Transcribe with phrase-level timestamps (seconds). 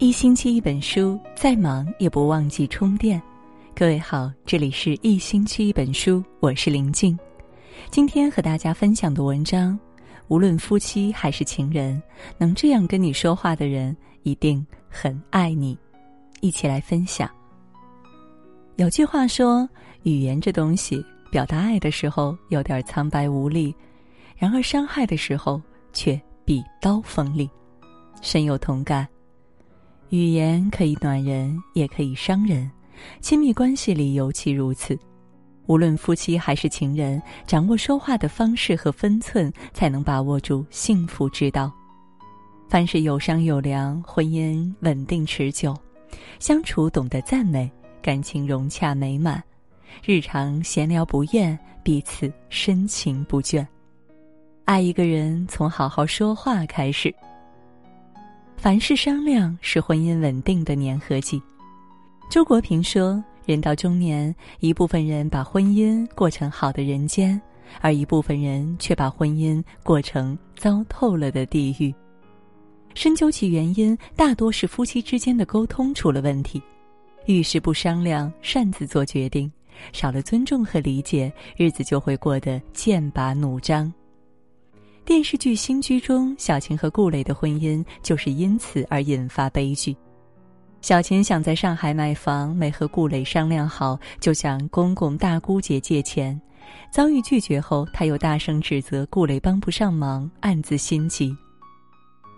[0.00, 3.20] 一星期一本书，再忙也不忘记充电。
[3.74, 7.18] 各位好，这里是一星期一本书，我是林静。
[7.90, 9.76] 今天和大家分享的文章，
[10.28, 12.00] 无论夫妻还是情人，
[12.38, 15.76] 能这样跟你说话的人，一定很爱你。
[16.40, 17.28] 一起来分享。
[18.76, 19.68] 有句话说，
[20.04, 23.74] 语言这东西，表达爱的时候有点苍白无力，
[24.36, 25.60] 然而伤害的时候
[25.92, 27.50] 却比刀锋利，
[28.22, 29.04] 深有同感。
[30.10, 32.70] 语言可以暖人，也可以伤人，
[33.20, 34.98] 亲密关系里尤其如此。
[35.66, 41.70] 无论夫妻还是情人，掌握说话的方式和分寸，才能把握住幸福之道。
[42.70, 45.74] 凡事有商有量，婚姻稳定持久；
[46.38, 47.70] 相处懂得赞美，
[48.00, 49.38] 感情融洽美满；
[50.02, 53.66] 日常闲聊不厌，彼此深情不倦。
[54.64, 57.14] 爱一个人，从好好说话开始。
[58.58, 61.40] 凡事商量是婚姻稳定的粘合剂。
[62.28, 67.40] 周国平说：“人到中年，一部分人把婚姻过成好的人间，
[67.80, 71.94] 而一部分人却把婚姻过成糟透了的地狱。
[72.94, 76.60] 深究其原因，大多是夫妻之间的沟通出了问题，
[77.26, 79.50] 遇事不商量，擅自做决定，
[79.92, 83.90] 少了尊重和理解，日子就会过得剑拔弩张。”
[85.08, 89.96] 电视剧《新居》中，小琴和顾磊的婚姻就是因此而引发悲剧。
[90.82, 96.38] 小琴想在上海买房，没和顾磊商量好，就向公公大姑姐借钱，
[96.92, 101.34] 遭遇拒绝后，她又大声指责顾磊帮不上忙，暗自心急。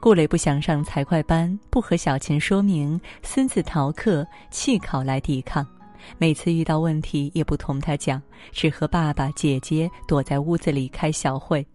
[0.00, 5.66] 顾磊不想上财会班，不和小琴说明，私自逃课弃考来抵抗。
[6.18, 11.66] 每次遇到问题也不同他讲，只和爸爸姐姐躲在屋子里开小会。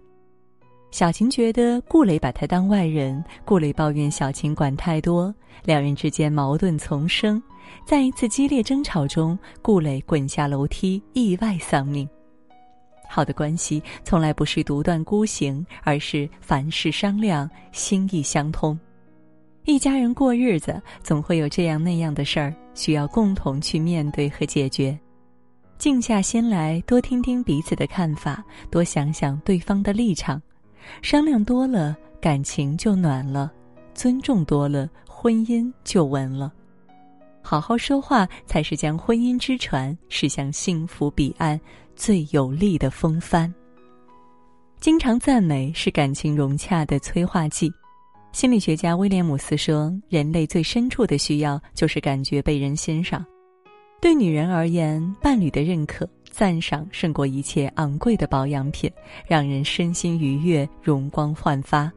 [0.95, 7.43] 小琴觉得顾磊把她当外人，顾磊抱怨小琴管太多，两人之间矛盾丛生。
[7.85, 12.07] 在一次激烈争吵中，顾磊滚下楼梯，意外丧命。
[13.09, 18.79] 好的关系从来不是独断孤行，而是凡事商量，心意相通。
[19.65, 24.97] 一家人过日子，总会有这样那样的事儿，需要共同去面对和解决。
[25.77, 28.41] 静下心来，多听听彼此的看法，
[28.71, 30.41] 多想想对方的立场。
[31.01, 33.49] 商量多了，感情就暖了；
[33.93, 36.51] 尊重多了，婚姻就稳了。
[37.41, 41.59] 好好说话，才是将婚姻之船驶向幸福彼岸
[41.95, 43.53] 最有力的风帆。
[44.79, 47.71] 经常赞美是感情融洽的催化剂。
[48.31, 53.25] 心理学家威廉姆斯说：“人类最深处的需要就是感觉被人欣赏。
[54.01, 58.91] 对女人而言，伴侣的认可。”赞赏胜过一切昂贵的保养品，
[59.25, 61.89] 让人身心愉悦、容光焕发。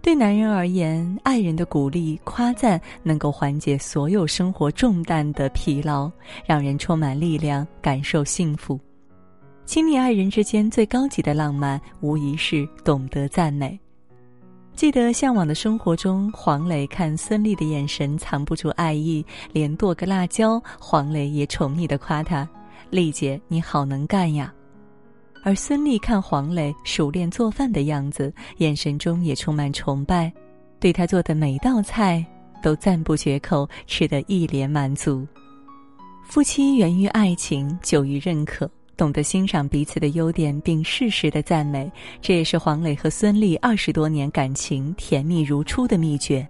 [0.00, 6.08] 对男人而言，爱人的鼓励、夸赞能够缓解所有生活重担的疲劳，
[6.44, 8.78] 让人充满力量，感受幸福。
[9.64, 13.76] 亲密爱人之间最高级的浪漫，无疑是懂得赞美。
[14.76, 22.48] 记得《向往的生活》中，黄磊看孙俪的眼神藏不住爱意，连剁个辣椒，黄磊也宠溺的夸她。
[22.90, 24.52] 丽姐，你好能干呀！
[25.42, 30.32] 而孙俪看黄磊熟练做饭的样子，眼神中也充满崇拜，
[30.78, 32.24] 对他做的每道菜
[32.62, 35.26] 都赞不绝口，吃得一脸满足。
[36.24, 46.46] 夫妻源于爱情，久于认可，懂得欣赏彼此的优点并适时的赞美，这也是黄磊和孙俪二十多年感情甜蜜如初的秘诀。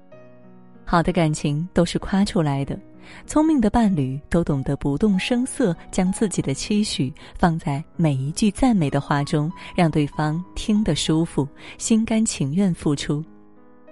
[0.84, 2.78] 好的感情都是夸出来的。
[3.26, 11.46] 聪明的伴侣都懂得不动声色，将自己的期许放在每一句赞美的话中，让对方听得舒服，
[11.78, 13.24] 心甘情愿付出。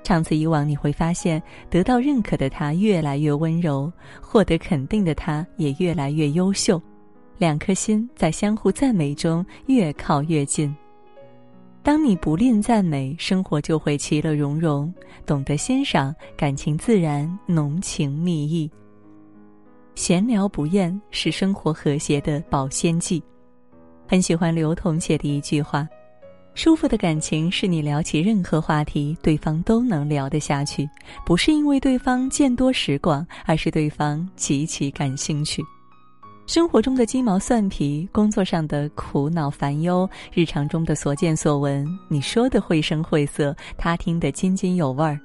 [0.03, 6.81] 长此以往，你会发现，得到认可的他越来越温柔，获得肯定的他也越来越优秀，
[7.39, 10.75] 两颗心在相互赞美中越靠越近。
[11.83, 14.91] 当你不吝赞美，生活就会其乐融融；
[15.27, 18.71] 懂得欣赏，感情自然浓情蜜意。
[19.95, 23.23] 闲聊不厌是生活和谐的保鲜剂。
[24.07, 25.89] 很喜欢刘同写的一句话
[26.55, 30.89] ：“舒服的感情是你聊起任何话题，对方都能聊得下去，
[31.25, 35.63] 不是因为对方见多识广，而是对方极其感兴趣。
[36.47, 45.19] 生活中的鸡毛蒜皮，工作上的苦恼烦忧，日常中的所见所闻，你说的绘声绘色，他听得津津有味儿。”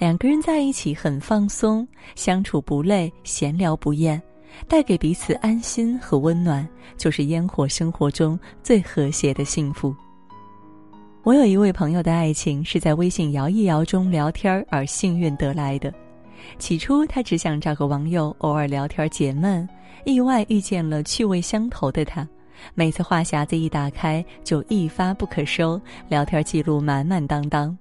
[0.00, 4.20] 两个人在一起很放松，相处不累，闲聊不厌，
[4.66, 6.66] 带给彼此安心和温暖，
[6.96, 9.94] 就是烟火生活中最和谐的幸福。
[11.22, 15.92] 我有一位朋友的爱情是在微信摇一摇中聊天而幸运得来的，
[16.58, 19.68] 起初，他只想找个网友偶尔聊天解闷，
[20.06, 22.26] 意外遇见了趣味相投的他。
[22.72, 27.76] 每次话匣子一打开，就一发不可收，聊天记录满满当当。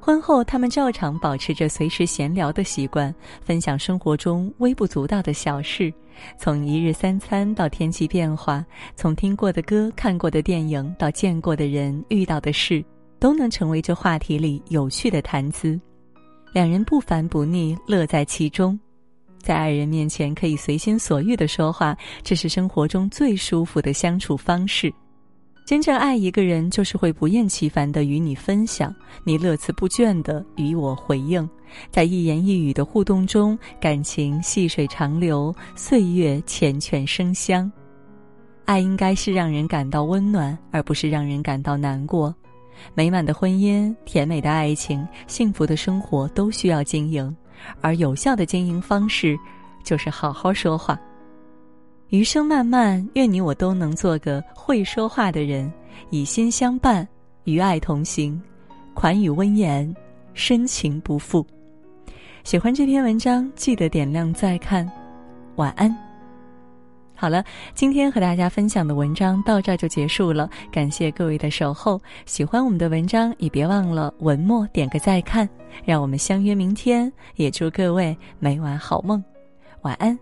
[0.00, 3.12] 婚后，他们照常保持着随时闲聊的习惯，
[3.42, 5.92] 分享生活中微不足道的小事，
[6.38, 8.64] 从一日三餐到天气变化，
[8.94, 12.84] 从听过的歌、看过的电影到见过的人、遇到的事，
[13.18, 15.78] 都能成为这话题里有趣的谈资。
[16.52, 18.78] 两人不烦不腻，乐在其中。
[19.38, 24.92] 在爱人面前可以随心所欲的说话，这是生活中最舒服的相处方式。
[25.66, 31.46] 真正爱一个人，就是会不厌其烦的与你分享，你乐此不倦的与我回应，
[31.90, 37.70] 在一言一语的互动中，感情细水长流，岁月缱绻生香。
[38.64, 42.32] 爱应该是让人感到温暖，而不是让人感到难过。
[42.94, 47.36] 美满的婚姻、甜美的爱情、幸福的生活都需要经营。
[47.80, 49.36] 而有效的经营方式，
[49.82, 50.96] 就是好好说话。
[52.10, 55.70] 余生漫漫，愿你我都能做个会说话的人，
[56.10, 57.06] 以心相伴，
[57.44, 58.40] 与爱同行，
[58.94, 59.92] 款语温言，
[60.32, 61.44] 深情不负。
[62.44, 64.88] 喜欢这篇文章，记得点亮再看。
[65.56, 65.92] 晚安。
[67.16, 67.42] 好了，
[67.74, 72.00] 今天和大家分享的文章到这就结束了，感谢各位的守候。
[72.24, 75.48] 喜欢我们的文章，也别忘了文末点个再看。
[75.84, 79.22] 让我们相约明天，也祝各位每晚好梦，
[79.82, 80.16] 晚安。